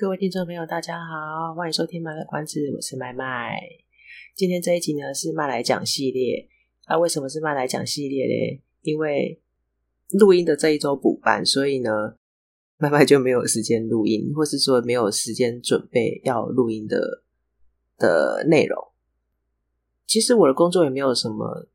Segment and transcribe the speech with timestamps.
[0.00, 3.58] 各位听众朋友，大家好，欢迎收听《卖个关子》，我是麦麦。
[4.36, 6.48] 今天这一集呢是麦来讲系列。
[6.86, 8.62] 那、啊、为什么是麦来讲系列呢？
[8.82, 9.42] 因为
[10.10, 11.90] 录音的这一周补班，所以呢，
[12.76, 17.24] 麦麦就没有时间录音，或是说没有时间准备要录音的
[17.98, 18.78] 的内容。
[20.06, 21.66] 其实我的工作也没有什么，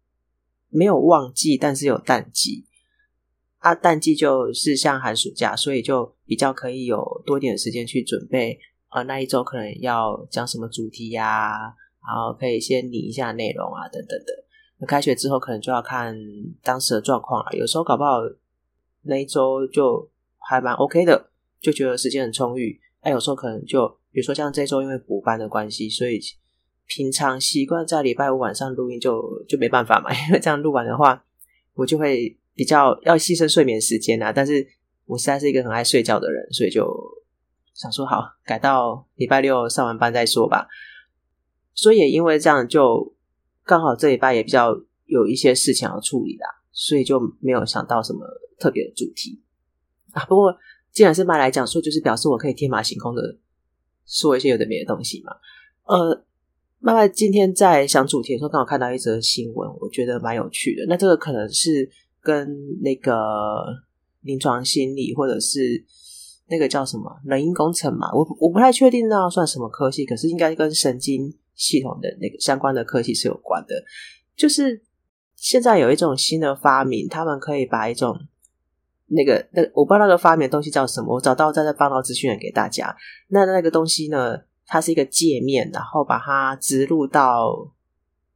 [0.70, 2.64] 没有旺季，但是有淡季。
[3.64, 8.60] 啊，淡季就是像寒暑假，所以就比较可以有多点时间去准备。
[8.90, 11.74] 呃，那一周可能要讲什么主题呀、
[12.06, 14.44] 然后可以先理一下内容啊，等等的。
[14.80, 16.14] 那开学之后可能就要看
[16.62, 17.58] 当时的状况了。
[17.58, 18.20] 有时候搞不好
[19.04, 21.30] 那一周就还蛮 OK 的，
[21.62, 22.78] 就觉得时间很充裕。
[23.00, 26.20] 哎，有时候可能就比如说像这周因为补班的关系，所以
[26.86, 31.24] 平常习惯在礼拜五晚上录音就就没办法嘛，因为这样录完的话，
[31.76, 32.38] 我就会。
[32.56, 34.66] 比较要牺牲睡眠时间啊，但是
[35.06, 36.88] 我实在是一个很爱睡觉的人，所以就
[37.74, 40.68] 想说好改到礼拜六上完班再说吧。
[41.74, 43.16] 所以也因为这样，就
[43.66, 44.72] 刚好这礼拜也比较
[45.06, 48.20] 有一些事情要处理啦，所以就没有想到什么
[48.60, 49.42] 特别的主题
[50.12, 50.24] 啊。
[50.26, 50.56] 不过
[50.92, 53.38] 既然是麦来讲说，就是表示我可以天马行空的
[54.06, 55.34] 说一些有的没的东西嘛。
[55.86, 56.24] 呃，
[56.78, 60.86] 麦麦今天在想主题的时候，刚好看到一则新闻，我觉得蛮有趣的。
[60.88, 61.90] 那这个可能是。
[62.24, 62.48] 跟
[62.82, 63.14] 那个
[64.22, 65.60] 临床心理，或者是
[66.48, 73.76] 那个叫什么人因工程嘛，我我不太确定那算什么科系，可是应该跟神经系统的那个相关的科系是有关的。
[74.36, 74.82] 就是
[75.36, 78.18] 现在有一种新的发明，他们可以把一种
[79.08, 82.96] 那个那我不知道那个发明的东西叫什么，我找到再再放到资讯给大家。
[83.28, 87.74] 那那个东西呢，它是一个界面，然后把它植入到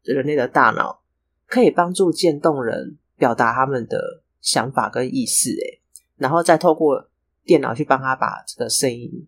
[0.03, 0.99] 人类的大脑，
[1.47, 2.97] 可以帮助渐冻人。
[3.17, 5.81] 表达他们的想法跟意思，诶，
[6.17, 7.09] 然后再透过
[7.43, 9.27] 电脑去帮他把这个声音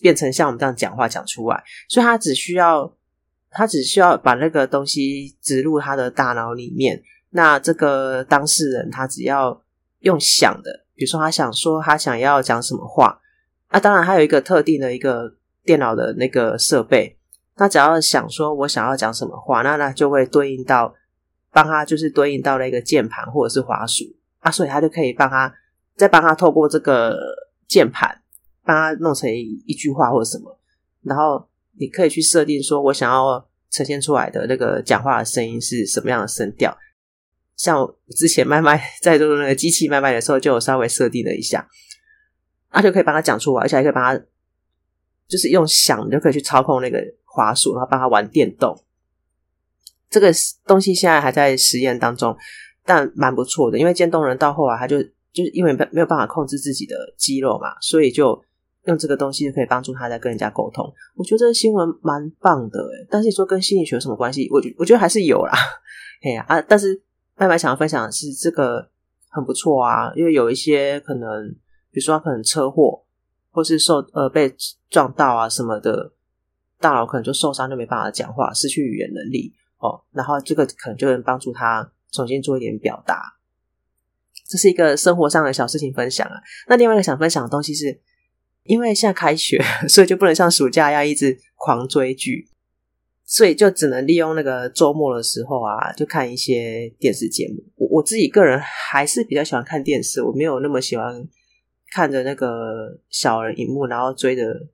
[0.00, 2.92] 变成像我们这样讲话讲出来，所以他只需要
[3.50, 9.62] 他只需要把那个东西植入他的大脑里面，那这个当事人他只要
[10.00, 13.20] 用想的，比如说他想说他想要讲什么话，
[13.70, 17.18] 那当然还有一个特定的一个电脑的那个设备，
[17.54, 20.94] 他只要想说我想要讲什么话，那那就会对应到。
[21.52, 24.04] 帮他就是对应到了一个键盘或者是滑鼠
[24.38, 25.52] 啊，所以他就可以帮他
[25.96, 27.18] 再帮他透过这个
[27.66, 28.22] 键盘
[28.64, 30.58] 帮他弄成一句话或者什么，
[31.02, 36.76] 然后你可以去设定说我想要呈现出来的那个讲话的声音是什么样的声调。
[37.56, 41.68] 像我之前麦麦在做那个机器麦麦的时候，就有稍微设定了一下，
[42.70, 44.24] 他就可以帮他讲出来，而且还可以帮他
[45.28, 48.74] 就是用想就可以去操控那个滑鼠，然后帮他玩电动。
[50.10, 50.32] 这个
[50.66, 52.36] 东西现在还在实验当中，
[52.84, 53.78] 但蛮不错的。
[53.78, 55.00] 因为渐冻人到后来，他就
[55.32, 58.38] 就是因为没有办法控制自己的肌肉嘛，所以就
[58.84, 60.92] 用这个东西就可以帮助他在跟人家沟通。
[61.14, 64.48] 我觉得这个新闻蛮棒的诶，但是你说跟心理学有什么关系？
[64.50, 65.52] 我觉我觉得还是有啦。
[66.22, 66.60] 哎呀啊！
[66.60, 67.00] 但是
[67.36, 68.90] 麦麦想要分享的是这个
[69.28, 71.48] 很不错啊，因为有一些可能，
[71.92, 73.02] 比如说他可能车祸，
[73.52, 74.54] 或是受呃被
[74.90, 76.12] 撞到啊什么的，
[76.78, 79.54] 大脑可能就受伤，就没办法讲话，失去语言能力。
[79.80, 83.38] 哦，然后这个可能就能帮助他重新做一点表达，
[84.46, 86.34] 这是一个生活上的小事情分享啊。
[86.68, 87.98] 那另外一个想分享的东西是，
[88.64, 89.58] 因为现在开学，
[89.88, 92.48] 所以就不能像暑假一样一直狂追剧，
[93.24, 97.64] 所以就只能利用那个周末的时候啊，就看一些电视节目。
[97.76, 101.26] 我我自己个人还是比较喜欢看电视，我没有那么喜欢
[101.92, 104.68] 看着那个小人荧幕，然后追着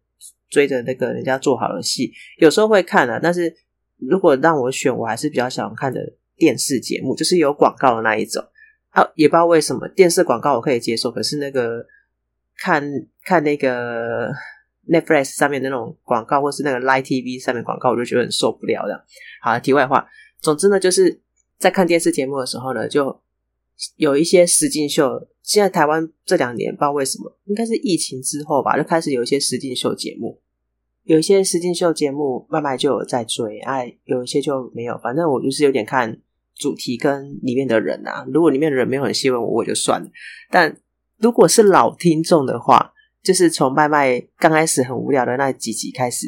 [0.48, 3.54] 追着那个人家做好的戏，有时候会看啊，但是。
[3.98, 6.00] 如果让我选，我还是比较喜欢看的
[6.37, 8.44] 电视节目，就是有广告的那一种。
[8.90, 11.84] 啊，也不知道为什么电视广告我可以接受，可是那个
[12.56, 12.82] 看
[13.25, 14.31] 看那个
[14.88, 19.04] Netflix 上面的那种广告，或是那个 Live TV 上面广告，我就觉得很受不了的。
[19.43, 20.08] 好，题外话，
[20.40, 21.20] 总之呢，就是
[21.58, 23.20] 在看电视节目的时候呢，就
[23.96, 25.28] 有一些实境秀。
[25.42, 30.40] 现在台湾这两年不知道为什么，应该是疫情之后吧，就开始有一些实境秀节目。
[31.06, 34.98] 有一些实境秀节目，慢慢就有在追，哎，有一些就没有。
[34.98, 36.18] 反正我就是有点看
[36.56, 38.26] 主题跟里面的人啊。
[38.34, 40.08] 如果里面的人没有很吸引我，我就算了。
[40.50, 40.76] 但
[41.18, 42.92] 如果是老听众的话，
[43.22, 46.26] 就是从麦麦刚开始很无聊的那几集开始，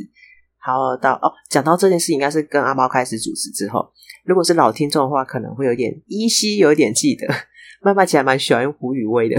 [0.64, 3.90] 然后到哦，讲到这件事应该是跟阿猫开始主持之后，
[4.24, 7.26] 如果是老听众的话，可能会有点依稀有点记得。
[7.82, 9.36] 麦麦其实还蛮喜欢胡宇威的，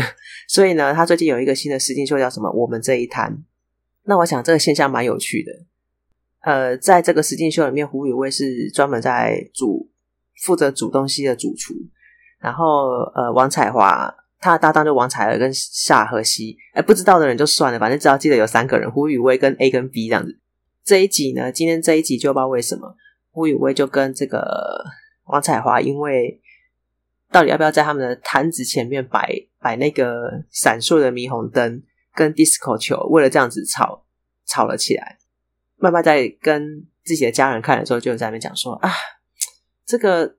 [0.50, 2.52] 所以呢，他最近有一个新的实境秀叫什么？
[2.52, 3.42] 我们这一摊。
[4.10, 5.52] 那我想这个现象蛮有趣的。
[6.42, 9.88] 呃，在这个实境秀里面，胡宇威是专门在煮，
[10.44, 11.76] 负责煮东西的主厨。
[12.40, 16.58] 然后呃，王彩华他的搭档就王彩儿跟夏荷西。
[16.74, 20.40] 哎，不知道的人就算了，反正只要记得有三个人：胡宇威跟 A 跟 B 这样子。
[20.84, 22.96] 这一集呢，今天这一集就不知道为什么
[23.30, 24.84] 胡宇威就跟这个
[25.26, 26.42] 王彩华，因为。
[27.32, 31.84] 到底要不要在他们的摊子前面摆摆那个闪烁的霓虹灯
[32.20, 32.98] 跟 disco 球？
[33.10, 34.04] 为了这样子吵
[34.46, 35.18] 吵了起来。
[35.78, 38.92] 麦麦在跟自己的家人看的时候，就在那边讲说：“啊，
[39.86, 40.36] 这个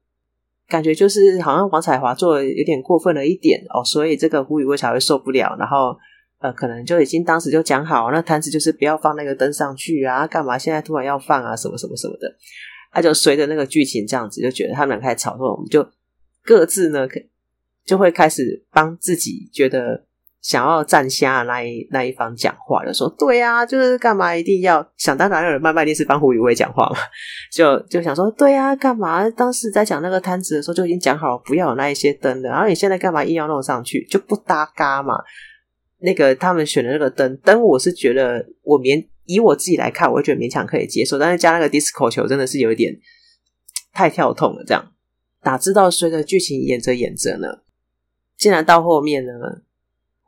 [0.68, 5.56] 感觉就是好像王彩华做的有点过分了一点哦，所以这个胡宇威才会受不了。
[5.58, 5.96] 然后
[6.40, 12.36] 呃，可能就已经当时就讲好，那摊子就是不要放那个灯上去啊，干嘛现在突然要放啊，什么什么什么的。
[12.92, 15.88] 他、就随着那个剧情这样子，就觉得他们俩开始吵，说我们就。”
[16.42, 17.06] 各自呢，
[17.84, 20.06] 就会开始帮自己觉得
[20.42, 26.96] 想要站下那一那一方讲话，就说：“对呀、啊，就是干嘛一定要想当然有人慢慢一定是帮胡宇威讲话嘛？
[27.52, 35.14] 就就想说，对呀、啊，干嘛当时在讲那个摊子的时候就已经讲好了不要有那一些灯的，然后你现在干嘛硬要弄上去，就不搭嘎嘛？
[35.98, 42.96] 那个他们选的那个灯灯，我是觉得我勉以我自己来看，我会觉得勉强可以接受，但是加那个 disco 球真的是有一点
[43.92, 44.92] 太跳痛了，这样。”
[45.44, 47.48] 哪知道随着剧情演着演着呢，
[48.36, 49.32] 竟然到后面呢，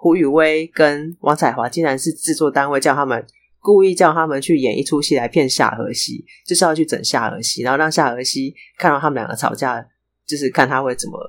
[0.02, 3.24] 胡宇威跟王彩华竟然是制作单位叫他们
[3.60, 9.80] 故意叫他们去演一出戏来骗夏荷西，就是要去整夏荷西，然后让夏荷西看到他们两个吵架，
[10.26, 11.20] 就是看他会怎么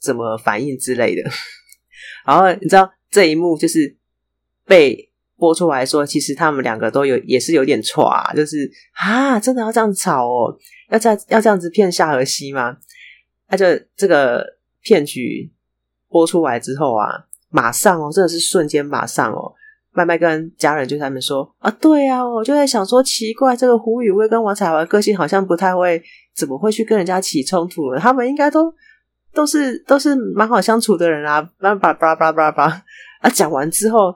[0.00, 1.22] 怎么反应之类的。
[2.24, 3.94] 然后你知道这一幕就是
[4.64, 10.58] 被播出来说，其实他们两个都有也是有点错啊，就是啊，真的要这样吵哦，
[10.88, 12.78] 要这样要这样子骗夏荷西吗？
[13.46, 15.52] 他就这个骗局
[16.08, 19.52] 播出来之后啊，马上哦，真的是瞬间马上哦，
[19.92, 26.02] 麦麦跟家人就他们说啊，对啊，我就在想说奇怪，这个胡宇威跟王彩华个性好像不太会，
[26.34, 27.94] 怎么会去跟人家起冲突？
[27.96, 28.74] 他们应该都
[29.32, 32.82] 都是都是蛮好相处的人啊，叭叭叭叭叭叭
[33.20, 33.30] 啊！
[33.30, 34.14] 讲完之后，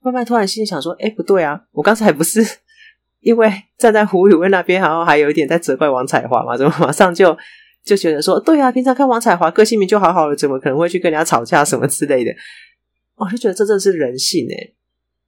[0.00, 2.40] 麦麦突然心里想说，哎，不对啊，我刚才不是
[3.20, 7.36] 因为站在胡宇威那边，然后还有一点在责怪王彩华嘛，怎么马上就？
[7.84, 12.32] 就觉得说，对啊，平常看王彩华个性名就好好的，怎么可能会去跟人家吵架什么之类的？
[13.16, 14.74] 我就觉得这真的是人性诶。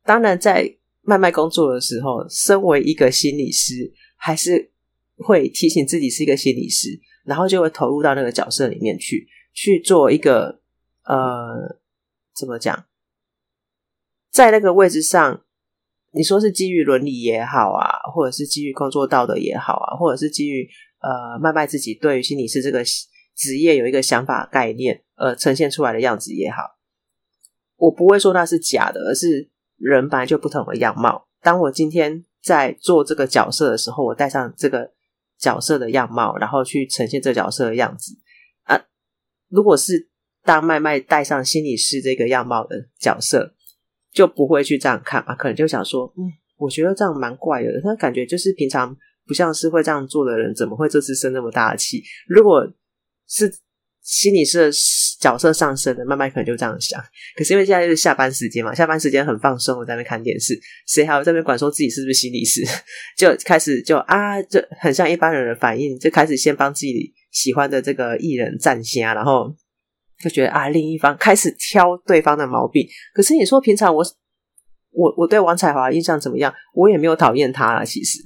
[0.05, 4.70] 当然，在麦麦工作的时候，身为一个心理师，还是
[5.19, 10.61] 会提醒自己是一个心理师，然后就会投入到那个角色里面去，去做一个
[11.05, 11.79] 呃，
[12.35, 12.87] 怎么讲，
[14.32, 15.43] 在那个位置上，
[16.12, 20.67] 你说是基于伦理也好啊，或者是基于工作道德也好啊，或者是基于。
[21.06, 22.82] 呃，麦麦自己对于心理师这个
[23.37, 26.62] 职业有一个想法概念，呃，呈现出来的样子也好，
[27.76, 31.29] 我不会说那是假的，而是人本来就不同的样貌。
[31.41, 34.91] 当我今天在做这个角色的时候，我戴上这个
[35.38, 38.17] 角色的样貌，然后去呈现这角色的样子
[38.64, 38.87] 啊。
[39.49, 40.09] 如果是
[40.43, 43.55] 当麦麦戴上心理师这个样貌的角色，
[44.11, 48.97] 就不会去这样看嘛，可能就想说，嗯，我觉得这样蛮怪的，他感觉就是平常。
[49.26, 52.02] 不像是会这样做的人，怎么会这次生那么大的气？
[52.28, 52.62] 如果
[53.28, 53.52] 是
[54.02, 54.71] 心理师
[55.21, 57.02] 角色上升的，麦麦可能就这样想。
[57.37, 60.56] 可是因为现在是下班时间嘛，下班时间很放松，我在那看电视，
[60.87, 62.62] 谁还有在那边管说自己是不是心理师？
[63.18, 69.52] 就开始就啊，就很像一般人的反应，就开始先帮自己喜欢的这个艺人站下，然后
[70.23, 72.87] 就觉得啊，另一方开始挑对方的毛病。
[73.12, 74.04] 可是你说平常我
[74.92, 76.54] 我我对王彩华印象怎么样？
[76.75, 78.21] 我也没有讨厌他啊，其实。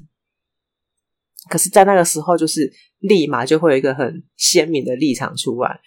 [1.50, 5.80] 可是，在那个时候，就是立马就会有一个很鲜明的立场出来，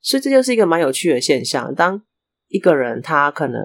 [0.00, 1.74] 所以这就是一个蛮有趣的现象。
[1.74, 2.02] 当
[2.48, 3.60] 一个人他可能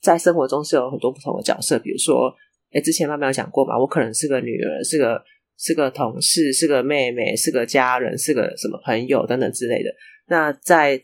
[0.00, 2.34] 在生活中是有很多不同的角色，比如说，
[2.72, 5.22] 哎，之前妈妈有讲过嘛，我可能是个女儿，是个
[5.58, 9.90] 是个同事，是个妹妹，是个家人，是个什么朋友等等之类的。
[10.26, 11.02] 那在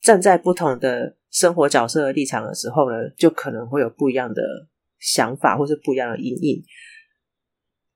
[0.00, 4.42] 站在不同的生活角色的立场的时候呢，就可能会有不一样的
[4.98, 6.62] 想法，或是不一样的阴影。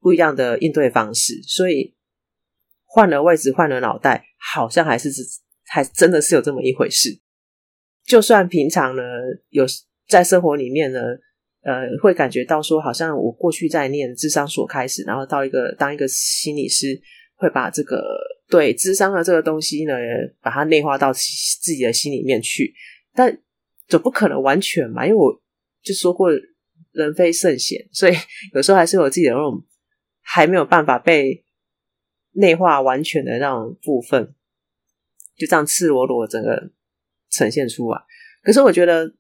[0.01, 1.95] 不一样的应对方式，所以
[2.85, 5.11] 换了位置，换了脑袋，好像还是
[5.67, 7.21] 还真的是有这么一回事。
[8.05, 9.03] 就算平常呢，
[9.51, 9.65] 有
[10.09, 11.01] 在生活里面呢，
[11.63, 17.01] 呃，会感觉到说，好像我过去在念智商所开始，然后到一个当一个心理师，
[17.37, 18.03] 会把这个
[18.49, 19.95] 对智商的这个东西呢，
[20.41, 22.75] 把它内化到自己的心里面去，
[23.15, 23.39] 但
[23.87, 25.31] 总不可能完全嘛，因为我
[25.83, 26.31] 就说过
[26.93, 28.15] 人非圣贤，所以
[28.55, 29.63] 有时候还是有自己的那种
[30.33, 31.45] 还没有办法被
[32.35, 34.33] 内化完全的那种部分，
[35.37, 36.71] 就这样赤裸裸整个
[37.31, 38.01] 呈现出来。
[38.45, 39.13] 可是我觉得，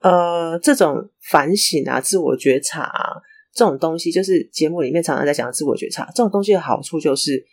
[0.00, 3.22] 呃，这种反省啊、自我觉察啊，
[3.54, 6.06] 这种东西，就是节目里面常常在讲的自我觉察。
[6.06, 7.46] 这种东西的好处就是，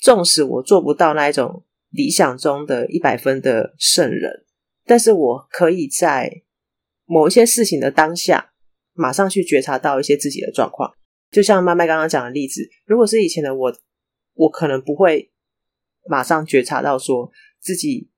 [0.00, 4.44] 纵使我做不到那一种理想中的一百分的圣人，
[4.84, 6.42] 但是我可以在
[7.04, 8.50] 某一些事情的当下，
[8.94, 10.92] 马上去觉察到一些自己的状况。
[11.30, 13.76] 就像麦麦刚刚讲的例子，如果是以前的我，
[14.34, 15.30] 我可能不会
[16.08, 17.30] 马上觉察到说
[17.60, 18.08] 自己。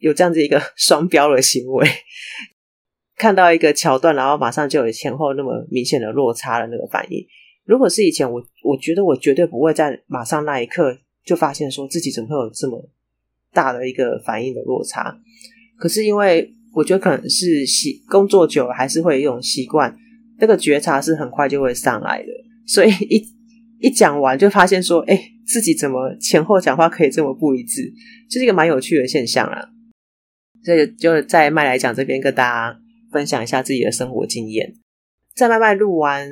[0.00, 1.84] 有这样子一个 双标的行为，
[3.16, 7.26] 看到一个桥段，然后马上就有前后那么明显的落差的那个反应。
[7.64, 12.88] 如果是以前我，我觉得我绝对不会在马上那一刻就发现说自己怎么会有这么
[13.52, 15.18] 大的一个反应的落差。
[15.76, 19.98] 可是因为我觉得可能是习工作久了，还是会有一种习惯，
[20.38, 22.28] 那个觉察是很快就会上来的。
[22.66, 23.24] 所以一
[23.80, 27.92] 一讲完就发现说，哎，自己怎么前后讲话可以这么不一致，
[28.30, 29.68] 就是一个蛮有趣的现象啦。
[30.64, 32.78] 所以就在麦来讲这边跟大家
[33.12, 34.74] 分享一下自己的生活经验。
[35.34, 36.28] 在麦麦录完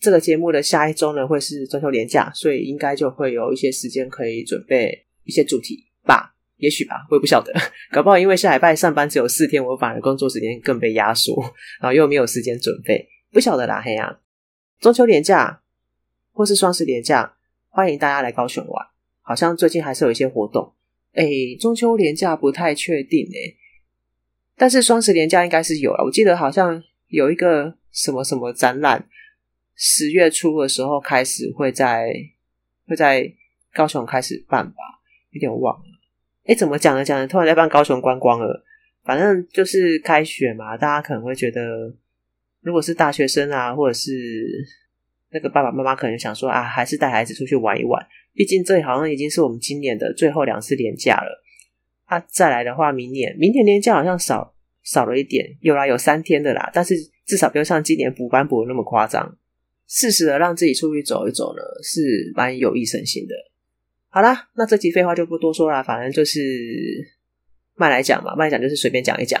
[0.00, 7.52] 这个节目的下一周呢，会是中秋连假，所以应该就会有一些时间可以准备一些主题吧，也许吧，我也不晓得。
[7.92, 11.40] 搞不好因为下礼拜上班只有四天，我反而工作时间更被压缩，
[11.80, 13.06] 然后又没有时间准备，
[13.36, 13.82] 不晓得啦。
[13.84, 14.18] 嘿呀、
[14.80, 15.60] 中秋连假
[16.32, 17.36] 或是双十连假，
[17.68, 18.86] 欢迎大家来高雄玩。
[19.20, 20.72] 好像最近还是有一些活动。
[21.12, 21.26] 哎，
[21.60, 23.54] 中秋连假不太确定哎。
[24.56, 29.06] 但是双十连假应该是有了，我记得好像有一个什么什么展览，
[29.74, 32.10] 十月初的时候开始会在
[32.88, 33.30] 会在
[33.74, 34.76] 高雄开始办吧，
[35.32, 35.84] 有点忘了。
[36.46, 37.04] 哎，怎么讲呢？
[37.04, 38.64] 讲呢，突然在办高雄观光了。
[39.04, 41.94] 反正就是开学嘛，大家可能会觉得，
[42.66, 44.10] 如果是大学生啊，或者是
[45.30, 48.04] 那个爸爸妈妈可能想说啊，还是带孩子出去玩一玩。
[48.34, 51.44] 毕竟这好像已经是我们今年的最后两次连假了。
[52.06, 59.38] 啊，再来的话，明年明年年假好像少少了一点，有啦，有三天的啦，但是至少不用像今年补班补的那么夸张。
[59.86, 63.34] 适时的让自己出去走一走呢，是蛮有益身心的。
[64.08, 66.40] 好啦，那这集废话就不多说啦，反正就是
[67.76, 69.40] 慢来讲嘛，慢来讲就是随便讲一讲